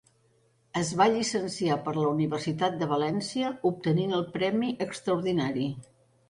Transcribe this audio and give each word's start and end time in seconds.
Es 0.79 0.87
va 1.01 1.05
llicenciar 1.15 1.77
per 1.87 1.93
la 1.97 2.05
Universitat 2.13 2.79
de 2.79 2.87
València, 2.95 3.53
obtenint 3.71 4.17
el 4.21 4.25
premi 4.39 4.73
extraordinari. 4.89 5.69